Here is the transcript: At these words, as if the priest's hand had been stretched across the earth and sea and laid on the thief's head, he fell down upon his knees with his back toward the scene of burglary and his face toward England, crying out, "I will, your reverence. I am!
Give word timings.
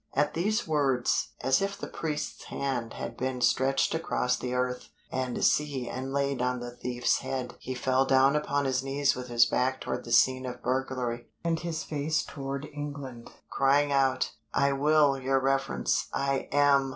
At 0.15 0.33
these 0.33 0.67
words, 0.67 1.27
as 1.43 1.61
if 1.61 1.77
the 1.77 1.85
priest's 1.85 2.45
hand 2.45 2.93
had 2.93 3.15
been 3.15 3.39
stretched 3.39 3.93
across 3.93 4.35
the 4.35 4.51
earth 4.51 4.89
and 5.11 5.45
sea 5.45 5.87
and 5.87 6.11
laid 6.11 6.41
on 6.41 6.59
the 6.59 6.75
thief's 6.75 7.19
head, 7.19 7.53
he 7.59 7.75
fell 7.75 8.05
down 8.07 8.35
upon 8.35 8.65
his 8.65 8.81
knees 8.81 9.13
with 9.15 9.27
his 9.27 9.45
back 9.45 9.79
toward 9.79 10.03
the 10.03 10.11
scene 10.11 10.47
of 10.47 10.63
burglary 10.63 11.27
and 11.43 11.59
his 11.59 11.83
face 11.83 12.23
toward 12.23 12.65
England, 12.73 13.29
crying 13.51 13.91
out, 13.91 14.31
"I 14.55 14.71
will, 14.71 15.19
your 15.19 15.39
reverence. 15.39 16.07
I 16.11 16.49
am! 16.51 16.89